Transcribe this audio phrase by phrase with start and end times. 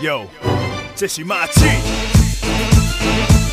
[0.00, 0.24] 哟，
[0.94, 1.64] 这是马季。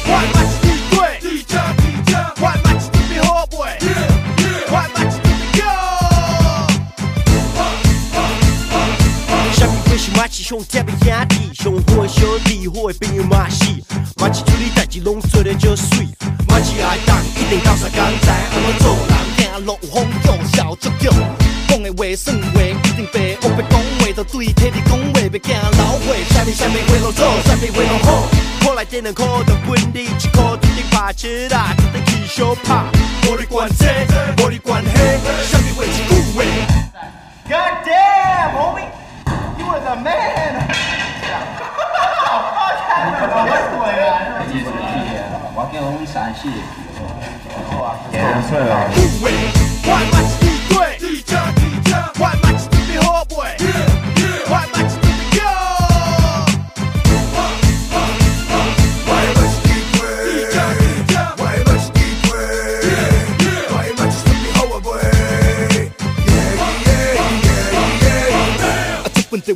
[0.06, 3.58] 我马是地对，地价地价，我马是特别好买，
[4.70, 5.66] 我马是特别高。
[9.54, 13.66] 什么鬼是马是上特别兄弟，上好的小弟，好的朋友嘛是，
[14.18, 16.08] 马是处理代志拢做得就水，
[16.48, 19.18] 马是爱当一定到啥工知安怎做人，
[19.52, 21.10] 行路有风度，笑足足，
[21.68, 22.40] 讲的话算
[26.56, 28.08] 啥物啥物话拢做，啥物话拢好，
[28.64, 32.86] 好来点两块就分你一块，注定拍车啦，注定去小拍，
[33.28, 33.86] 无你管这，
[34.42, 34.88] 无你管迄，
[35.52, 36.44] 啥物话一句话。
[37.48, 38.88] God damn, homie!
[39.60, 40.66] You was a man!
[45.58, 46.48] 我叫阮三四，
[48.96, 49.26] 护卫，
[49.84, 50.16] 我马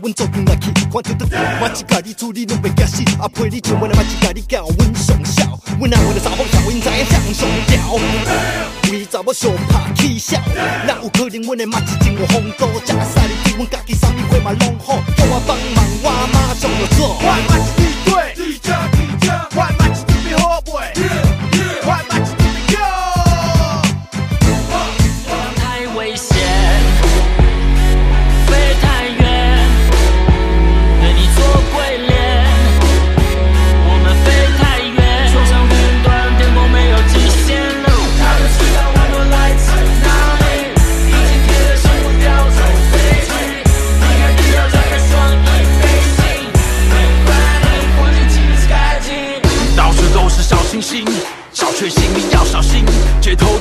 [0.09, 1.27] 阮做阵来去，看到得
[1.61, 10.41] 我一家己处理拢袂惊死，阿陪你唱阮嘛一家己教，阮上少，阮阿为了查某小，因知影谁上吊，为查某上拍起笑，
[10.87, 17.78] 哪有可能阮的马是真有风度，食使你对阮家己啥物货嘛拢好，叫我帮忙我马上就做。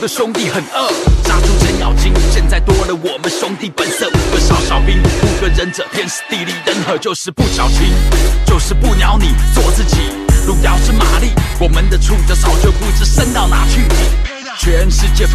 [0.08, 0.88] 兄弟很饿，
[1.22, 2.14] 杀出程咬金。
[2.32, 7.92] 现在多了我们兄弟本色，五个少小兵，五个忍者，天时地利人和，就是不矫情，
[8.46, 9.98] 就是不鸟你，做自己。
[10.46, 13.82] 路遥知马力，我们的触角早就不知伸到哪去。
[14.58, 15.26] 全世界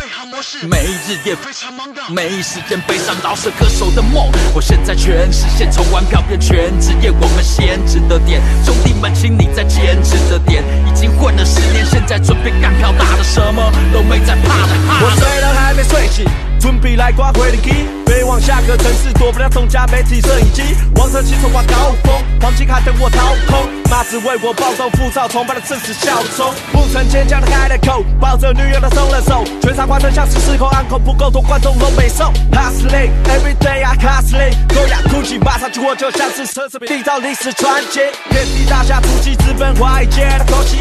[0.68, 4.32] 每日也非常忙的，没时间悲伤饶舌歌手的梦。
[4.56, 8.42] 我现在全实现，从玩票变全职业，我们先值得点。
[8.66, 10.64] 兄弟们，请你再坚持着点。
[10.88, 14.74] 已经混了十年，现在准备干票大的，什么都没在怕的。
[14.88, 16.26] 怕的我虽然还没睡醒，
[16.64, 17.72] 准备来刮回力机，
[18.06, 20.64] 飞往下个城市，躲不了众家媒体摄影机。
[20.96, 26.54] 王者骑手挂高峰，黄金卡等我掏空，马子为我暴动，浮躁崇拜的正是小虫。
[26.72, 32.32] 不曾坚强的开了口，抱着女友的松了手，全场观众像是失控，安口不够多，观众都没送。
[32.54, 38.00] Hustling every day I hustling，高雅哭泣，马上去我就像是奢侈品，缔造历史传奇。
[38.30, 40.78] 遍地大侠突击，直奔华尔街的口气，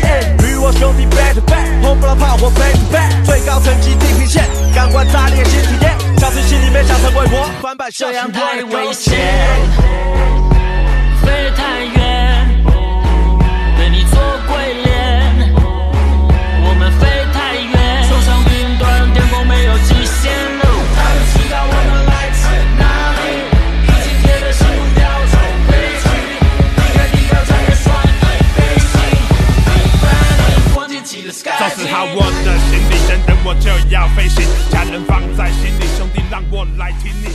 [0.46, 3.01] 与我兄弟 back to back，轰不了炮火 back to back，
[7.60, 9.16] 翻版这样太危险，
[11.22, 12.01] 飞太远，
[33.72, 37.28] 就要飞行，家人放在心里，兄弟让我来听你。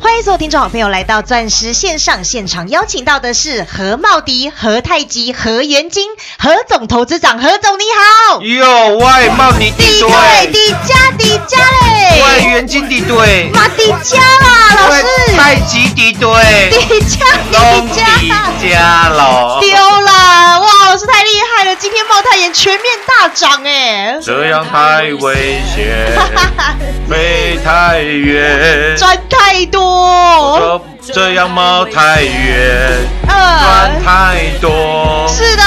[0.00, 6.08] 欢迎所有听众好朋友来到钻石线上现场，邀请到的是何茂迪、何太极、何元金、
[6.38, 7.82] 何总投资长，何总你
[8.30, 8.42] 好。
[8.42, 18.04] 哟，外茂你底对地对，底加底加嘞，外元金地对，马迪加啦，老外师，太极地对，迪加拢底加。
[18.60, 19.58] 底加咯。
[19.60, 19.75] 丢啦！
[19.75, 19.75] 哇，老
[22.36, 26.06] 今天茂泰妍全面大涨哎，这样太危险，
[27.08, 32.90] 飞太远，赚太多，这这样冒太远，
[33.26, 35.26] 赚呃，太多。
[35.28, 35.62] 是的，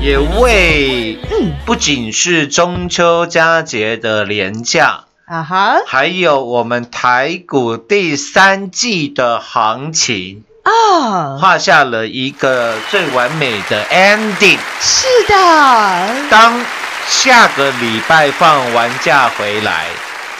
[0.00, 14.58] 也为嗯不仅是中秋佳节的廉价，啊哈，还有我们台股第三季的行情，啊，画下了一个最完美的 ending。
[14.80, 16.60] 是的，当
[17.06, 19.86] 下个礼拜放完假回来，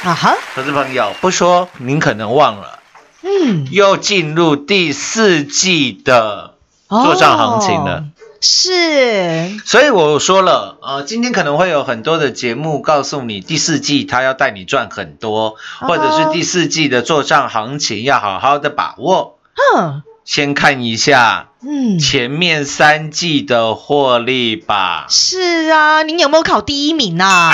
[0.03, 2.81] 啊哈，投资朋友不说您可能忘了，
[3.23, 6.55] 嗯，又进入第四季的
[6.89, 7.99] 做账行情了。
[7.99, 8.05] 哦
[8.39, 19.39] 是，所以我说了，呃，今天可能会有很多的节目告诉你，第四季他要带你赚很多，或者是第四季的做账行情要好好的把握。
[19.55, 25.07] 哼，先看一下嗯，前面三季的获利吧。
[25.09, 27.53] 是啊，您有没有考第一名啊？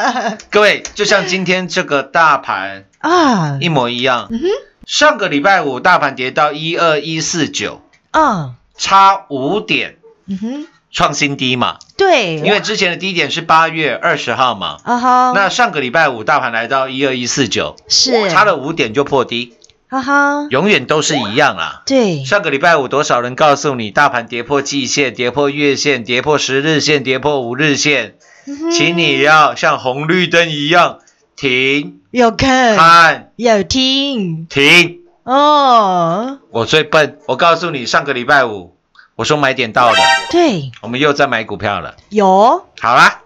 [0.50, 4.28] 各位，就像今天这个大盘啊，一模一样。
[4.30, 4.40] 嗯，
[4.86, 7.82] 上个礼拜五大盘跌到一二一四九，
[8.12, 11.76] 嗯，差五点嗯哼，创新低嘛。
[11.98, 14.78] 对，因为之前的低点是八月二十号嘛。
[14.84, 19.54] 啊哈，那上个礼拜五大盘来到一二一四九，是差了五点就破低，
[19.90, 21.82] 啊哈，永远都是一样啊。
[21.84, 28.14] 对，上个礼拜五多少人告诉你大盘跌破季线、跌破月线、跌破十日线、跌破五日线，
[28.46, 31.00] 嗯请你要像红绿灯一样
[31.34, 35.00] 停、有看，看、有听，停。
[35.24, 38.76] 哦，我最笨，我告诉你，上个礼拜五
[39.16, 39.98] 我说买点到了，
[40.30, 41.96] 对，我们又在买股票了。
[42.08, 43.22] 有，好啦，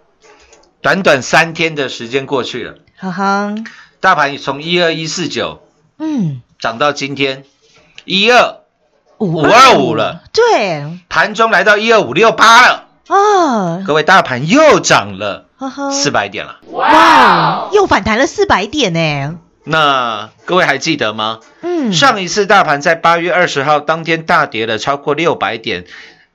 [0.82, 3.54] 短短三天的时间过去了，哈哈，
[4.00, 5.62] 大盘从一二一四九
[5.98, 7.44] 嗯，涨到今天
[8.06, 8.60] 一二
[9.18, 15.44] 五525了，对，盘中来到一二五六八了，哦，各位大盘又涨了
[15.92, 16.60] 四百点了。
[16.70, 21.40] 哇，又反弹了四百点呢，那各位还记得吗？
[21.60, 25.84] 嗯，上一次大盘在八月二十号当天大跌了超过六百点，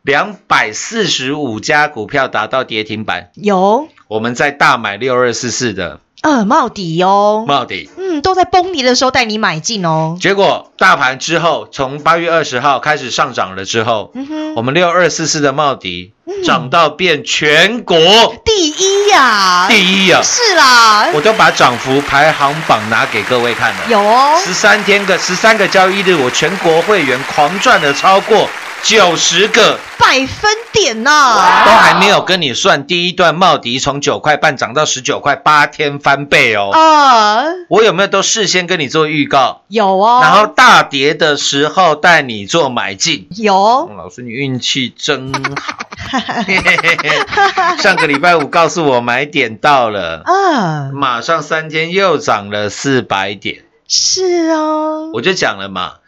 [0.01, 5.99] 两百四十五家股票达到跌停板，有，我们在大买六二四四的。
[6.21, 7.89] 呃，帽底哦，帽底。
[7.97, 16.13] 嗯，都在崩跌的时候带你买进哦，结果大盘之后，从八月二十号开始上涨了之后，嗯哼，我们六二四四的帽底
[16.45, 17.97] 涨到变全国
[18.43, 20.21] 第一呀，第一呀！
[20.21, 23.79] 是啦，我都把涨幅排行榜拿给各位看了。
[23.89, 28.49] 有哦，十三天个十三个交易日，我全国会员狂赚了超过
[28.83, 36.71] 九十个，百分点呐，都还没有跟你算第一段茂迪从九块半涨到十九块，八天翻倍哦。
[36.71, 39.61] 啊，我有没有都事先跟你做预告？
[39.67, 43.27] 有哦，然后大跌的时候带你做买进。
[43.35, 43.87] 有。
[43.91, 45.85] 嗯，老师，你运气真好。
[47.77, 55.98] 上个礼拜五告诉我买点到了，啊，马上三天又涨了四百点，是哦，我就讲了嘛，嗯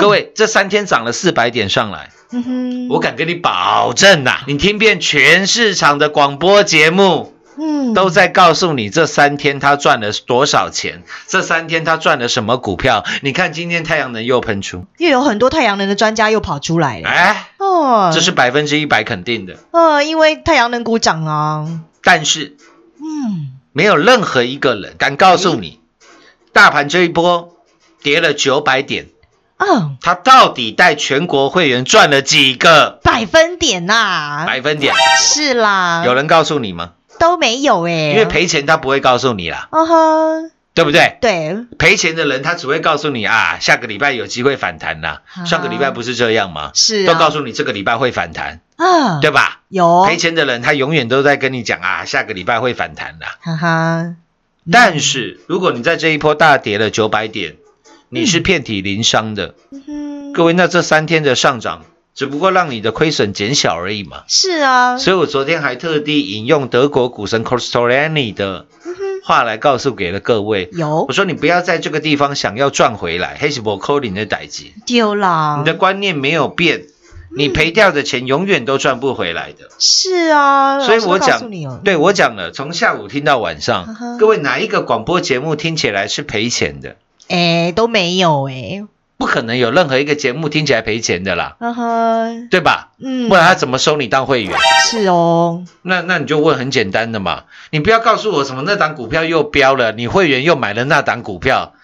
[0.00, 7.34] 各，位这三天涨了四百点上来，嗯哼，我敢跟你保证呐、你听遍全市场的广播节目。
[7.58, 7.92] 嗯。
[7.92, 13.04] 都在告诉你这三天他赚了多少钱，这三天他赚了什么股票。
[13.20, 19.58] 你看今天太阳能又喷出，又有很多太阳能的专家又跑出来了，哎，哦，这是百分之一百肯定的。
[19.72, 21.68] 呃，因为太阳能股涨啊，
[22.02, 22.56] 但是
[22.98, 25.78] 嗯，没有任何一个人敢告诉你，
[26.54, 27.54] 大盘这一波
[28.02, 29.08] 跌了九百点，
[29.62, 34.92] 啊，他到底带全国会员赚了几个百分点呐，百分点？
[35.18, 36.92] 是啦，有人告诉你吗？
[37.18, 41.18] 都没有哎，因为，赔钱他不会告诉你啦，哦呵，对不对？
[41.20, 45.22] 对，赔钱的人他只会告诉你啊，下个礼拜有机会反弹啦。
[45.34, 46.72] 啊上个礼拜不是这样吗？
[46.74, 49.60] 是啊都告诉你这个礼拜会反弹，啊，对吧？
[49.68, 53.36] 有，赔钱的人他永远都在跟你讲啊，下个礼拜会反弹啦。
[53.40, 54.16] 哈哈，
[54.72, 57.54] 但是如果你在这一波大跌了九百点，
[58.14, 64.24] 你是遍体鳞伤的，嗯，各位，那这三天的上涨只不过让你的亏损减小而已嘛。
[64.28, 68.66] 是啊，所以我昨天还特地引用德国股神 Costolani 的
[69.24, 70.68] 话来告诉给了各位。
[70.72, 71.06] 有。
[71.08, 76.82] 我说你不要在这个地方想要赚回来，黑是我扣你的代金，丢了，你的观念没有变，
[77.34, 79.70] 你赔掉的钱永远都赚不回来的。
[79.78, 81.50] 是啊，所以我讲
[81.82, 86.96] 对我讲了，从下午听到晚上，各位哪一个广播节目听起来是赔钱的？
[87.28, 88.84] 哎，都没有哎，
[89.16, 92.88] 不可能有任何一个节目听起来赔钱的啦，哈哈，对吧？
[93.02, 94.58] 嗯，不然他怎么收你当会员？
[94.90, 101.74] 是哦，那那你就问很简单的嘛，你不要告诉我什么那档股票又飙了，你会员又买了那档股票，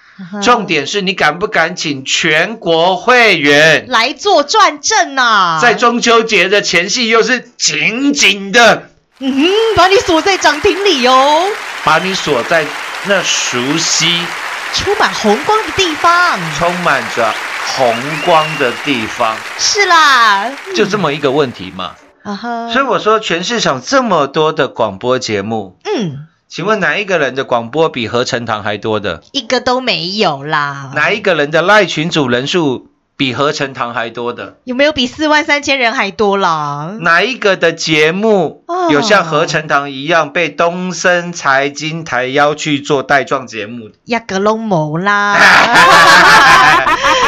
[0.42, 8.90] 重点是你敢不敢请全国会员，来做转正啊，在中秋节的前夕又是紧紧的
[9.20, 11.46] 嗯哼，把你锁在涨停里哦，
[11.84, 12.64] 把你锁在
[13.06, 14.06] 那熟悉、
[14.72, 17.32] 充满红光的地方，充满着
[17.76, 17.94] 红
[18.24, 21.92] 光的地方，是啦，就这么一个问题嘛。
[22.22, 29.22] 啊哈，所以我说，全市场这么多的广播节目，嗯，请问哪一个人的广播比合成堂还多的？
[29.32, 32.87] 一个都没有啦，哪一个人的赖群组人数
[33.18, 34.58] 比合成堂还多的？
[34.62, 36.96] 有没有比四万三千人还多啦？
[37.00, 43.90] 哪一个的节目哦有像合成堂一样被东森财经台邀去做带状节目？
[44.04, 45.36] 亚格隆某啦，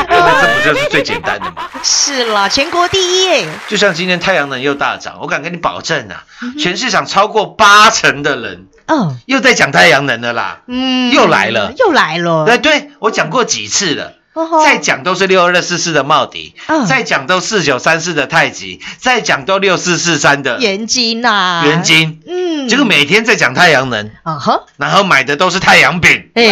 [0.08, 1.68] 那 这不就是最简单的吗？
[1.82, 3.48] 是啦，全国第一耶！
[3.66, 10.60] 就像今天太阳能又大涨，我敢跟你保证啊，嗯全市场超过八成的人嗯又在讲太阳能的啦。
[10.68, 12.44] 嗯又来了又来了。
[12.46, 14.12] 对对，我讲过几次了。
[14.64, 16.86] 再讲都是六二四四的茂迪，嗯。
[16.86, 22.20] 再讲都四九三四的太极，再讲都六四四三的元金呐，元，金。
[22.26, 26.30] 嗯，结果每天在讲太阳能，啊哈，然后买的都是太阳饼。
[26.34, 26.44] 哎，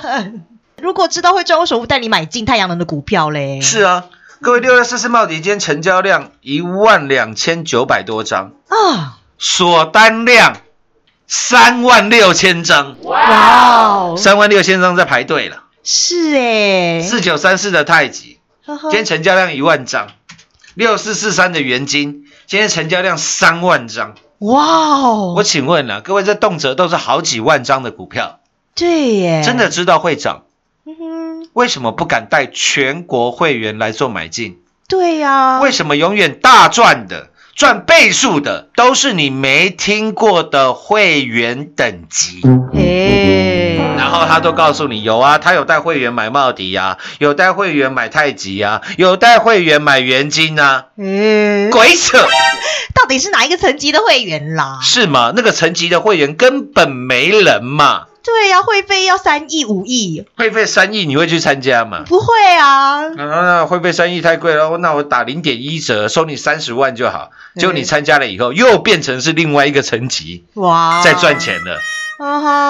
[0.80, 3.60] 如果知道会赚，为什么不带你买进太阳能的股票嘞？
[3.62, 4.04] 是啊，
[4.42, 10.58] 各位六二四四茂迪今天成交量一万两千九百多张，啊，锁单量
[11.26, 15.64] 三万六千张，哇哦，三万六千张在排队了。
[15.82, 18.90] 是哎，四九三四的太极，呵呵。
[18.90, 20.08] 今天成交量一万张；
[20.74, 24.14] 六四四三的元金，今天成交量三万张。
[24.40, 28.40] 哇哦，我请问了，各位这动辄都是好几万张的股票，
[28.74, 30.44] 对耶，真的知道会涨，
[30.86, 34.58] 嗯哼，为什么不敢带全国会员来做买进？
[34.88, 42.40] 对呀，为什么永远大赚的、赚倍数的都是你没听过的会员等级？
[42.74, 43.19] 哎，
[44.00, 52.18] 然后他都告诉你有啊，他有带会员买茂迪呀、有带会员买太极呀、有带会员买元金啊，嗯，鬼扯！
[52.94, 54.78] 到底是哪一个层级的会员啦？
[54.82, 55.32] 是吗？
[55.36, 62.02] 那个层级的会员根本没人嘛，对呀，会费要三亿五亿，会费三亿你会去参加吗？
[62.06, 62.26] 不会
[62.58, 67.30] 啊，啊，那会费三亿太贵了，那我打零点一折，收你三十万就好。
[67.56, 71.78] 结果你参加了以后，又变成是另外一个层级哇，在赚，钱了，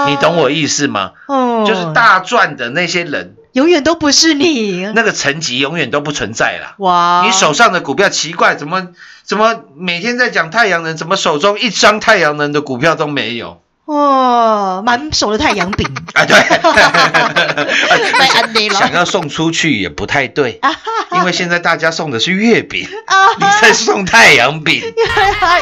[0.09, 1.13] 你懂我意思吗？
[1.27, 6.75] 嗯，就是大赚的那些人，永远都不是你，那个层级永远都不存在啦。
[6.79, 8.89] 哇，你手上的股票奇怪，怎么
[9.25, 13.61] 怎么每天在讲太阳能，怎么手中一张太阳能的股票都没有？
[13.93, 16.39] 哦，满手的太阳饼， 啊，对，
[18.13, 20.61] 太安利了想要送出去也不太对，
[21.17, 24.81] 因为现在大家送的是月饼，啊，你在送太阳饼，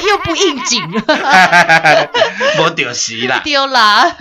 [0.07, 0.83] 又不应景，
[2.61, 3.41] 我丢席啦。
[3.43, 4.15] 丢啦，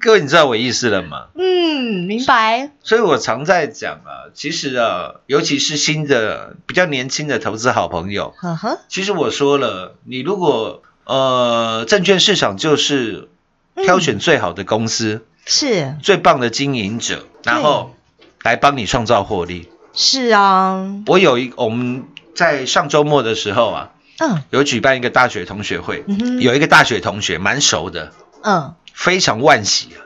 [0.00, 1.26] 各位，你知道我意思了吗？
[1.36, 13.28] 嗯，明白，所以我常在讲啊，其实啊，尤其是新的、比较年轻的投资好朋友，呵呵，其实我说了，你如果呃，证券市场就是
[13.76, 15.96] 挑选最好的公司、是。
[16.02, 17.94] 最棒的经营者，然后
[18.42, 19.68] 来帮你创造获利。
[19.94, 24.42] 是啊，我有一我们在上周末的时候啊，嗯。
[24.50, 28.12] 有举办一个大学同学会，嗯有一个大学同学蛮熟的，
[28.42, 30.00] 嗯，非常惋惜啊。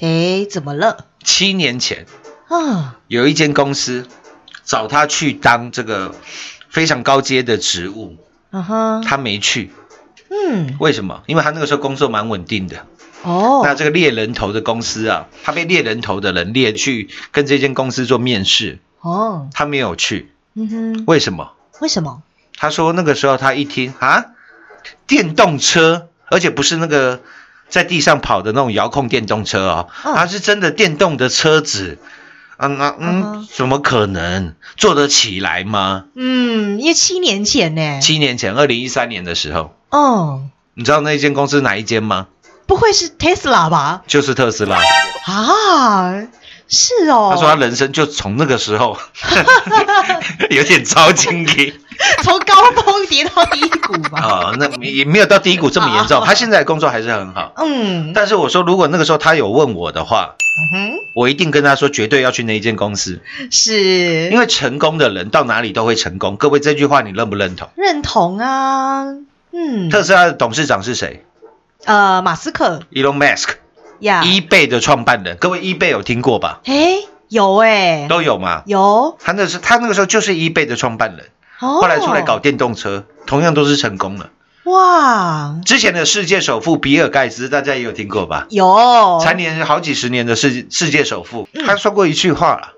[0.00, 1.06] 哎，怎么了？
[1.24, 2.06] 七年前
[2.48, 4.06] 啊，有一间公司
[4.64, 6.14] 找他去当这个
[6.70, 8.16] 非常高阶的职务，
[8.50, 9.72] 嗯哼，他没去，
[10.30, 11.22] 嗯，为什么？
[11.26, 12.86] 因为他那个时候工作蛮稳定的。
[13.22, 21.52] 哦，那这个猎人头的公司啊，他被猎人头的人猎去跟这间公司做面试，哦，他没有去，嗯哼，为什么？
[21.80, 22.22] 为什么？
[22.56, 24.26] 他说那个时候他一听啊，
[25.06, 27.20] 电动车，而且不是那个
[27.68, 31.98] 在地上跑的那种遥控电动车哦，嗯它是真的电动的车子。
[32.56, 36.06] 啊，那嗯嗯，怎么可能做得起来吗？
[36.16, 40.42] 嗯，因为七年前呢，七年前，二零一三年的时候，哦，
[40.74, 42.26] 你知道那间公司哪一间吗？
[42.68, 44.02] 不会是 Tesla 吧？
[44.06, 44.78] 就是特斯拉。
[45.26, 46.12] 啊，
[46.68, 48.96] 是哦，他说他人生就从那个时候
[50.50, 51.72] 有点超经历
[52.22, 54.20] 从高峰跌到低谷吧。
[54.20, 56.20] 啊，那也没有到低谷这么严重。
[56.20, 60.34] 啊他现在工作还是很好，嗯，但是我说如果那个时候他有问我的话，
[60.74, 63.20] 嗯我一定跟他说绝对要去那一间公司，
[63.50, 66.36] 是，因为成功的人到哪里都会成功。
[66.36, 67.68] 各位这句话你认不认同？
[67.76, 69.04] 认同啊，
[69.52, 71.24] 嗯，特斯拉的董事长是谁
[71.84, 73.50] 呃，马斯克？Elon Musk，
[74.00, 75.36] 呀，eBay 的创办人。
[75.38, 76.60] 各位 eBay 有听过吧？
[76.64, 76.96] 哎，
[77.28, 78.62] 有哎，都有吗？
[78.66, 81.30] 有，他那是他那个时候就是 eBay 的创办人，
[81.60, 84.30] 哦，后来出来搞电动车，同样都是成功了。
[84.64, 88.46] 哇，之前的世界首富比尔盖茨，大家也有听过吧？
[88.50, 92.72] 有，蝉联好几十年的世世界首富，嗯他说过一句话了，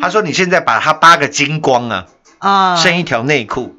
[0.00, 2.06] 他说：“你现在把他扒个精光啊，
[2.38, 3.76] 啊，剩一条内裤，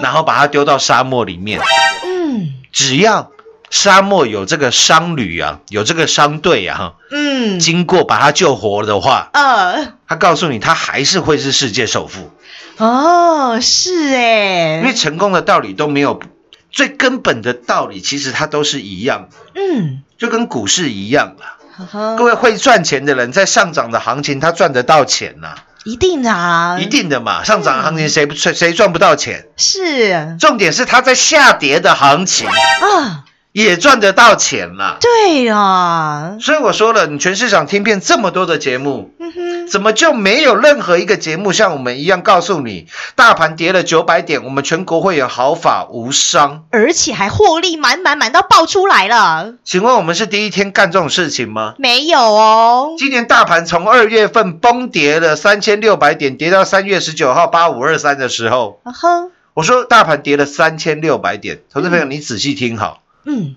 [0.00, 1.60] 然后把它丢到沙漠里面，
[2.04, 3.32] 嗯只要
[3.70, 12.30] 沙漠有这个商旅啊，有这个商队啊，哈，嗯，经过把他救活的话，呃，他告诉你，他还是会是世界首富，
[12.76, 16.20] 哦，是哎，因为成功的道理都没有。”
[16.68, 21.56] 最根本的道理，其实它都是一样，嗯，就跟股市一样啦。
[21.74, 22.16] 呵呵。
[22.16, 25.54] 各位会赚钱的人，在上涨的行情，他赚得到钱呐、
[25.84, 29.46] 一定的啊，一定的嘛，上涨行情谁不谁谁赚不到钱？
[29.56, 30.36] 是。
[30.38, 32.46] 重点是它在下跌的行情。
[32.46, 33.24] 啊，
[33.56, 34.98] 也赚得到钱了。
[35.00, 46.64] 对啊，所以我说了，你全市场听遍这么多的节目，嗯，怎么就没有任何一个节目像我们一样告诉你，大盘跌了九百点，我们全国会有毫发无伤？
[46.70, 51.76] 而且还获利满满满到爆出来了，请问我们是第一天干这种事情吗？
[51.78, 59.08] 没有哦，今年大盘从二月份崩跌了三千六百点，跌到三月十九号八五二三的时候，啊哈，
[59.54, 63.05] 我说大盘跌了三千六百点，投资朋友你仔细听好，嗯，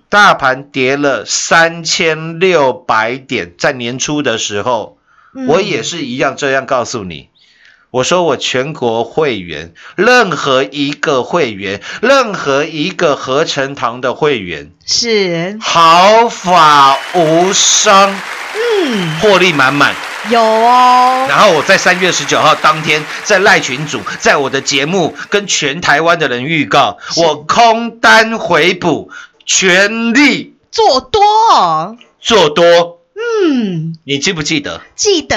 [0.09, 4.97] 大盘跌了三千六百点，在年初的时候，
[5.35, 5.47] 嗯。
[5.47, 7.29] 我也是一样这样告诉你。
[7.91, 18.15] 我说我全国会员，任何一个会员，任何一个合成堂的会员，是，毫发无伤，
[18.53, 19.95] 嗯，获利满满。
[20.29, 29.09] 有哦，然后我在三月十九号当天，在赖群组，在我的节目跟全台湾的人预告，我空单回补，
[29.49, 30.53] 全力。
[30.69, 32.99] 做多，做多。
[33.15, 34.79] 嗯，你记不记得？
[34.95, 35.35] 记得。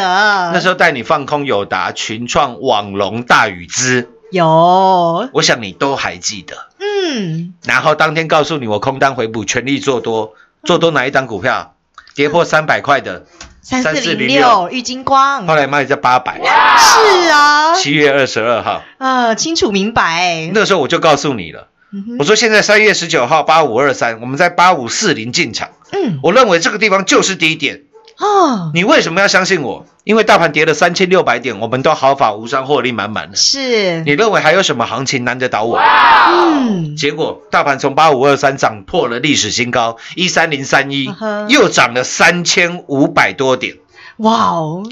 [0.53, 4.11] 那时候带你放空友达、群创、网龙、大禹资？
[4.31, 6.69] 有，我想你都还记得。
[6.79, 11.75] 嗯，然后当天告诉你，我空单回补，全力做多，做多哪一档股票？
[12.15, 13.25] 跌破三百块的，
[13.63, 16.37] 三四零六玉金光，后来卖在八百。
[16.37, 21.69] 是啊，七月二十二号，呃，清楚明白，那时候我就告诉你了。
[21.93, 25.71] 嗯哼我说现在三月十九号八五二三，我们在八五四零进场。
[25.93, 27.83] 嗯，我认为这个地方就是低点。
[28.19, 29.87] 哦，你为什么要相信我？
[30.05, 33.37] 因为大盘跌了三千六百点，我们都毫发无伤，获利满满的。
[33.37, 35.79] 是，你认为还有什么行情难得倒我？
[35.79, 41.13] 嗯，结果大盘从八五二三涨破了历史新高一三零三一
[41.49, 43.77] 又涨了三千五百多点，
[44.19, 44.85] 哇哦，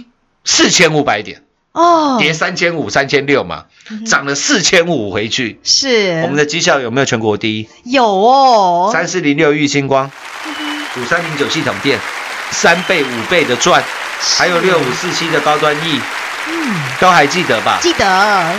[0.44, 3.66] 四千五百点，哦，跌三千五、三千六嘛，
[4.06, 5.60] 涨了四千五回去。
[5.62, 7.68] 是，我们的绩效有没有全国第一？
[7.84, 10.10] 有哦，三四零六玉星光，
[10.96, 11.98] 五三零九系统店，
[12.50, 13.82] 三倍五倍的赚，
[14.38, 16.00] 还有六五四七的高端 E，
[16.48, 17.78] 嗯，都还记得吧？
[17.80, 18.04] 记得，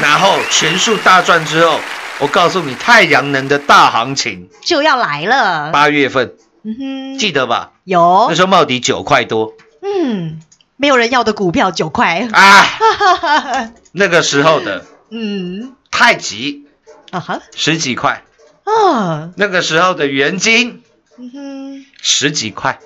[0.01, 1.79] 然后全数大赚之后，
[2.19, 7.71] 我告诉你，太阳能的大行情，就要来了，八月份嗯哼，记得吧？
[7.83, 8.27] 有。
[8.29, 9.51] 那，时候茂迪九块多。
[9.83, 10.39] 嗯，
[10.81, 16.65] 没有人要的股票九块，啊，哈哈哈哈，那个时候的嗯，太极
[17.11, 18.23] 啊哈，十几块，
[18.63, 20.81] 啊，那个时候的元金
[21.19, 22.79] 嗯哼，十几块，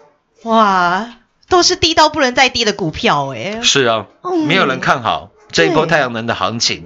[0.44, 1.10] 哇，
[1.48, 4.46] 都是低到不能再低的股票哎，是啊，嗯。
[4.46, 6.84] 没有人看好这一波太阳能的行情，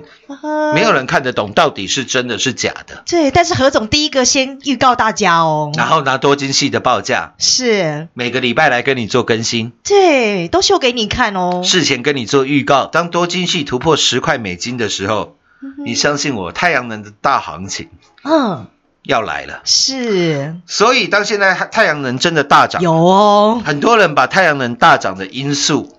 [0.76, 12.86] 没有人看得懂到底是真的是假的，对，但是何总第一个先预告大家哦，然后拿多金系的报价，是，每个礼拜来跟你做更新，对，都秀给你看哦，事前跟你做预告。
[12.86, 17.90] 当多金系突破十块美金的时候，嗯你相信我，太阳能的大行情
[18.24, 18.68] 嗯，
[19.02, 19.62] 要来了。
[19.64, 20.58] 是。
[20.68, 25.98] 所以当现在太阳能真的大涨，有哦，很多人把太阳能大涨的因素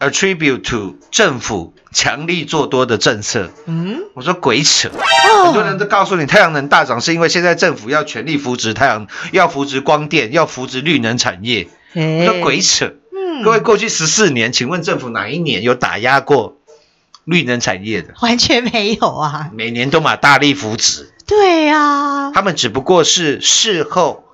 [0.00, 3.50] ，attribute to 政府强力做多的政策。
[3.66, 5.44] 嗯，我说鬼扯，哦。
[5.44, 11.68] 很多人都告诉你太阳能大涨是因为现在政府要全力扶植太阳，要扶植光电，要扶植绿能产业。
[11.94, 13.42] 说鬼扯，嗯。
[13.42, 16.56] 各位过去十四年，请问政府哪一年有打压过
[17.24, 18.14] 绿能产业的？
[18.20, 24.24] 完全没有啊，每年都马大力扶植，对呀、他们只不过是事后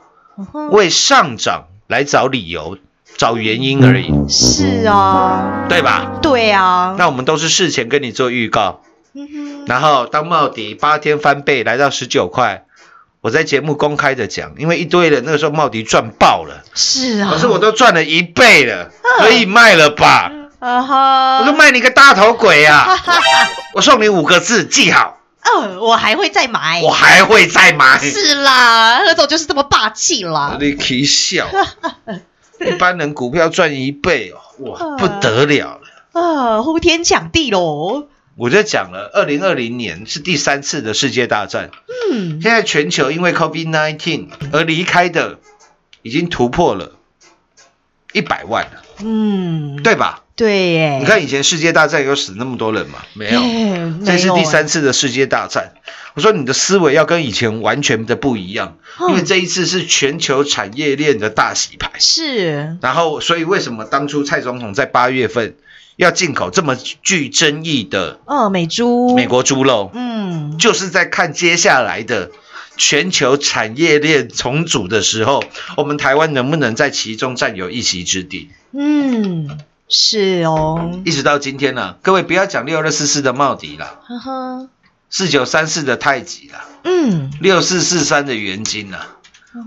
[0.71, 2.79] 为上涨来找理由、
[3.21, 6.11] 找原因而已，是啊，对吧？
[6.23, 8.81] 对啊，那我们都是事前跟你做预告，
[9.13, 12.65] 嗯然后当茂迪八天翻倍来到十九块，
[13.21, 20.33] 我在节目公开的讲，因为一堆人那个时候茂迪赚爆了，是啊，可是我都赚了一倍了，可以卖了吧？
[20.59, 22.89] 啊哈，我说卖你个大头鬼啊！
[23.77, 27.99] 我送你五个字，记好，嗯，我还会再买，我还会再买。
[27.99, 31.47] 是啦，何总就是这么霸气啦，你可以笑，
[32.67, 34.39] 一般人股票赚一倍哦，
[34.71, 36.21] 哇，嗯不得了了。
[36.21, 41.71] 啊，呼天抢地喽，我就讲了，二零二零年是第三次的世界大战，
[42.13, 45.39] 嗯，现在全球因为 COVID nineteen 而离开的
[46.03, 46.93] 已经突破了
[48.13, 50.25] 一百万了，嗯，对吧？
[50.37, 52.99] 对耶，你看以前世界大战有死那么多人吗？
[53.15, 55.75] 没有，哎这是第三次的世界大战。
[56.15, 61.93] 我说你的思维要跟以前完全的不一样，嗯因为这一次是全球产业链的大洗牌。
[61.99, 65.55] 是，然后，所以为什么当初蔡总统在八月份
[65.97, 72.31] 要进口这么具争议的哦，美猪，美，国猪肉，嗯，就是在看接下来的
[72.77, 75.45] 全球产业链重组的时候，
[75.77, 78.49] 我们台湾能不能在其中占有一席之地？
[78.73, 84.69] 嗯，是哦，一直到今天呢、各位不要讲六二四四的茂迪啦，呵呵，
[85.11, 89.09] 四九三四的太极啦，嗯，六四四三的元金啦。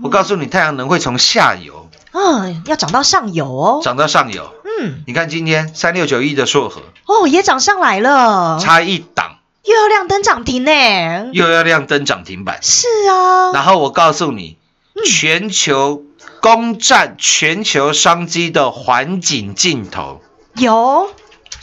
[0.02, 4.50] 我告诉你，太阳能会从下游嗯，要涨到上游哦，涨到上游。
[4.80, 12.60] 嗯，你看今天三六九一的硕和哦，也涨上来了，差一档，又要亮灯涨停呢，又要亮灯涨停板。
[12.62, 14.56] 是啊，然后我告诉你，
[15.04, 16.02] 全球
[16.40, 20.22] 攻占全球商机的环境镜头，
[20.54, 21.10] 有。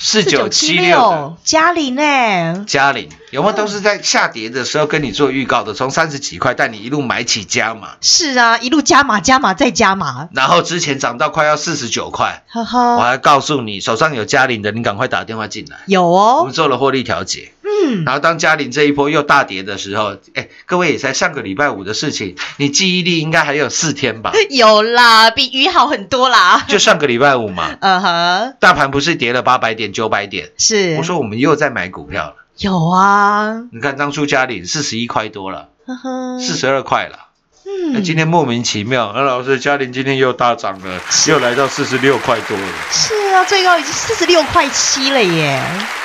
[0.04, 5.74] 四九七六嘉玲呢，嘉玲有没有都是在下跌的时候跟你做预告的？
[5.74, 15.78] 从三十几块带你一路买起加码，是啊，一路加码加码再加码，然后之前涨到快要四十九块，呵我呵，还告诉你手上有嘉玲的，你赶快打电话进来。
[15.86, 16.40] 有哦。
[16.40, 24.34] 我们哦，做了获利调节，嗯，然后当嘉玲这一波又大跌的时候，哎，各位也才上个礼拜五的事情，你记忆力应该还有四天吧？
[24.52, 30.50] 有啦，比鱼好很多啦，就上个礼拜五嘛， 嗯哼，大盘不是跌了八百点、九百点？
[30.58, 32.36] 是，我说我们又在买股票了。
[32.62, 37.30] 有啊，你看当初嘉玲四十一块多了，呵呵，四十二块了。
[37.66, 37.96] 嗯。
[37.96, 42.64] 哎今天莫名其妙，那老师嘉玲今天又大涨了，又来到四十六块多了。
[42.92, 45.60] 是啊，最高已经四十六块七了耶，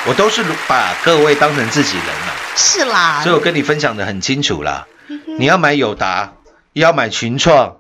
[0.06, 4.86] 我都是把各位当成自己人了，是啦，所以我跟你分享的很清楚啦。
[5.38, 6.32] 你要买友达，
[6.72, 7.76] 要买群创，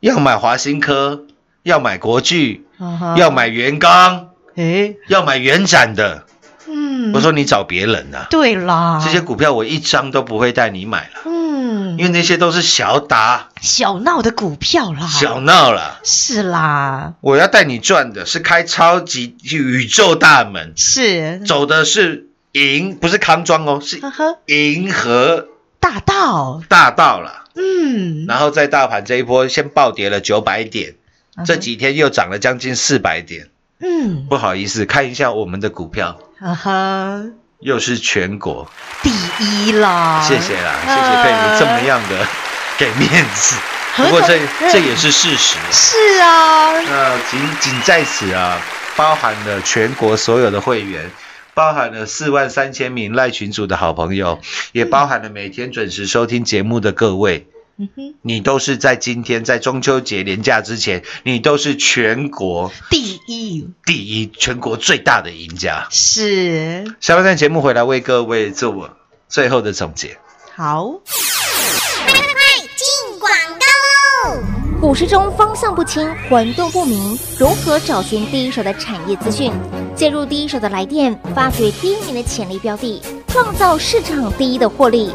[0.00, 1.26] 要买华新科，
[1.62, 2.66] 要买国巨，
[3.16, 6.24] 要买元刚，诶，要买元展的。
[7.00, 13.48] 嗯，我说你找别人啊，对啦，这些股票我一张都不会带你买了，嗯，因为那些都是小打。
[13.60, 16.00] 小闹的股票啦，小闹啦。
[16.02, 24.00] 是啦，我要带你赚的是开超级宇宙大门，是，走的是银，不是康庄哦，是
[24.46, 25.46] 银河。
[25.78, 27.46] 大道，大道了。
[27.54, 30.94] 嗯，然后在大盘这一波先暴跌了九百点，
[31.46, 33.48] 这几天又涨了将近四百点。
[33.80, 37.22] 嗯，不好意思，看一下我们的股票，啊哈，
[37.58, 38.66] 又是全国，
[39.02, 42.26] 第一啦，谢谢啦，谢谢佩如这么样的
[42.78, 43.56] 给面子。
[43.96, 44.40] 不过这
[44.72, 45.58] 这也是事实。
[45.70, 48.58] 是啊，那仅仅在此啊，
[48.96, 51.10] 包含了全国所有的会员，
[51.52, 54.40] 包含了四万三千名赖群主的好朋友，
[54.72, 57.46] 也包含了每天准时收听节目的各位。
[57.82, 65.88] 嗯哼，你都是在今天在中秋节连假之前，你都是全国第一第一、全国最大的赢家。
[65.90, 68.90] 是下半段节目回来为各位做我
[69.28, 70.18] 最后的总结。
[70.54, 70.90] 好，
[72.76, 74.42] 进广告喽！
[74.78, 79.50] 股市中方向不清、混沌不明，如何找寻第一手的产业资讯？
[79.96, 85.14] 介入第一手的来电，发掘第一名的潜力标的，创造市场第一的获利。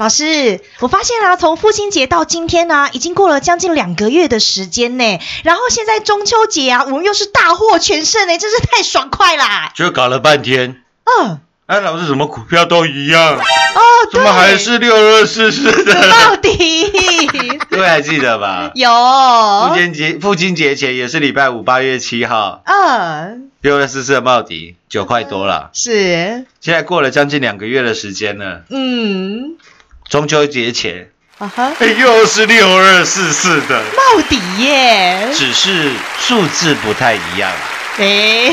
[0.00, 5.20] 老师，我发现啊，从父亲节到今天呢、已经过了将近两个月的时间呢。
[5.44, 9.70] 然后现在中秋节啊，我们又是大获全胜呢，真是太爽快啦！
[9.74, 16.10] 就搞了半天，嗯，哎，老师什么股票都一样，哦，怎么还是六二四四的？
[16.10, 16.48] 到底
[17.68, 18.70] 各位还记得吧？
[18.74, 18.88] 有？
[19.68, 29.58] 父亲节父亲节前也是礼拜五，八月七号，嗯，六二四四的茂迪九块多了，是，现在过了将近两个月的时间了，嗯，
[30.10, 37.52] 中秋节前，啊哈，哎，又是六二四四的，到底耶，只是数字不太一样，
[37.96, 38.52] 哎，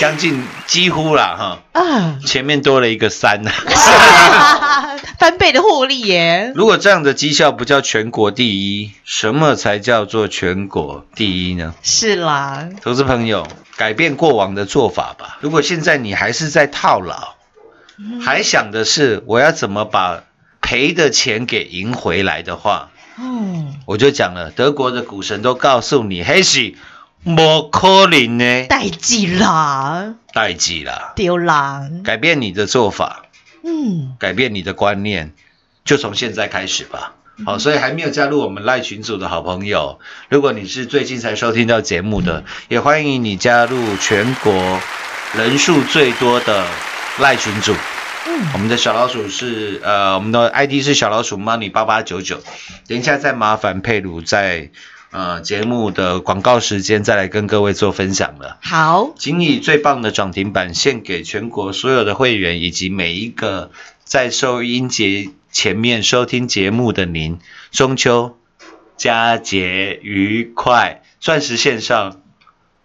[0.00, 3.40] 将近几乎啦哈，啊，前面多了一个三。
[3.44, 3.52] 呢。
[5.20, 11.72] 翻倍的获利耶，如果这样的绩效不叫全国第一，什么才叫做全国第一呢？
[11.84, 15.38] 是啦，投资朋友，改变过往的做法吧。
[15.40, 17.36] 如果现在你还是在套牢，
[18.20, 20.22] 还想的是我要怎么把
[20.68, 26.74] 赔的钱给赢回来的话，嗯，我就讲了，德国的股神都告诉你，黑是
[27.22, 33.22] 莫可能呢，代记啦，代际啦，丢啦，改变你的做法，
[33.64, 35.32] 嗯，改变你的观念，
[35.86, 37.14] 就从现在开始吧。
[37.46, 44.52] 好，所以还没有加入我们赖群组的好朋友，如果你是最近才收听到节目的，也欢迎你加入全国
[45.34, 46.66] 人数最多的
[47.20, 47.74] 赖群组。
[48.30, 52.42] 嗯，我们的小老鼠是呃，我们的 ID 是小老鼠 money 八八九九。
[52.86, 54.70] 等一下再麻烦佩鲁在
[55.10, 58.58] 呃节目的广告时间再来跟各位做分享了。
[58.60, 63.70] 好，仅以最棒的涨停板献给全国所有的会员以及每一个
[64.04, 67.38] 在收音节前面收听节目的您，
[67.70, 68.36] 中秋
[68.98, 71.00] 佳节愉快！
[71.18, 72.20] 钻石线上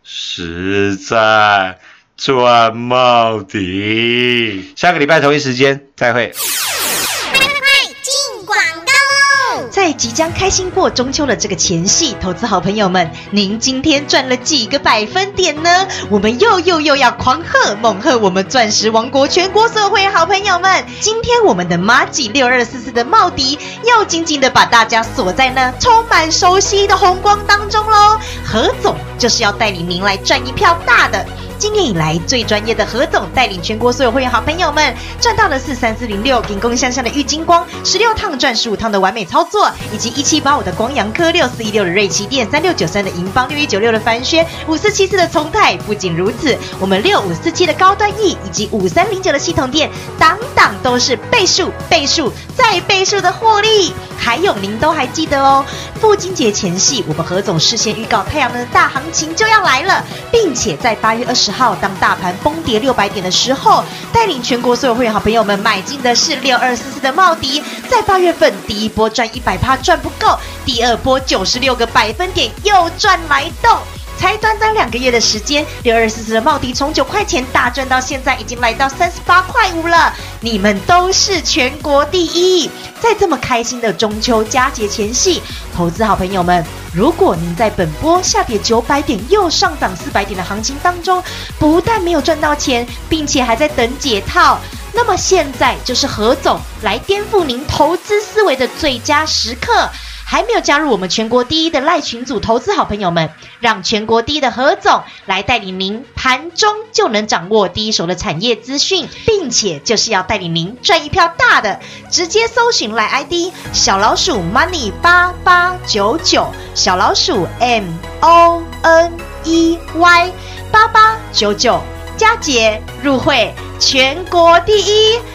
[0.04, 1.80] 实在
[2.24, 6.32] 赚冒底，下个礼拜同一时间再会。
[6.32, 9.68] 进广告喽！
[9.70, 15.86] 在即将开心过中秋的这个前夕，投资好朋友们，您今天赚了几个百分点呢？
[16.10, 20.86] 我们又又又要狂贺猛贺我们钻石王国全国所有会好朋友们！
[21.02, 28.18] 今天我们的马吉六二四四的茂迪又紧紧的把大家锁在那充满熟悉的红光当中喽。
[28.46, 31.26] 何总就是要带领您来赚一票大的。
[31.63, 45.78] 今年以来最专业的何总带领全国所有会员好朋友们赚到的是三四零六顶攻向上的玉金光，十六趟赚十五趟的完美操作，以及一七八五的光阳科，六四一六的瑞奇电，三六九三的银邦，六一九六的凡轩，五四七四的聪泰。
[45.78, 53.93] 不仅如此，我们六五四七的高端 E 以及五三零九的系统店，档档都是倍数、倍数再倍数的获利。
[54.17, 55.65] 还有您都还记得哦，
[55.99, 73.78] 父亲节前夕，我们何总事先预告太阳能的大行情就要来了，并且在八月二十号，当大盘崩跌六百点的时候，带领全国所有会员好朋友们买进的是六二四四的茂迪，在八月份第一波赚一百趴赚不够，第二波九十六个百分点又赚来动。
[74.24, 80.14] 才短短两个月的时间，六二四四的茂迪从九块钱大赚到现在已经来到三十八块五了。
[80.40, 85.44] 你们都是全国第一，在这么开心的中秋佳节前夕，
[85.76, 91.22] 投资好朋友们，如果您在本波下跌九百点又上涨四百点的行情当中，
[91.60, 94.58] 不但没有赚到钱，并且还在等解套。
[94.94, 99.90] 那么现在就是何总来颠覆您投资思维的最佳时刻。
[100.34, 117.84] 还没有加入我们全国第一的赖群组投资好朋友们，让全国第一的何总来带领您盘中就能掌握第一手的产业资讯，并且就是要带领您赚一票大的，直接搜寻赖 ID 小老鼠 money 八八九九，小老鼠 M
[118.22, 120.32] O N E Y
[120.72, 121.80] 八八九九，
[122.17, 125.19] 佳节入会全国第一。